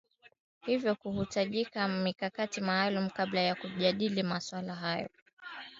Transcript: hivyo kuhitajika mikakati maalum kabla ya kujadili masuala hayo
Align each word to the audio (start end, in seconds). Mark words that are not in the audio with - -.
hivyo 0.65 0.95
kuhitajika 0.95 1.87
mikakati 1.87 2.61
maalum 2.61 3.09
kabla 3.09 3.41
ya 3.41 3.55
kujadili 3.55 4.23
masuala 4.23 4.75
hayo 4.75 5.09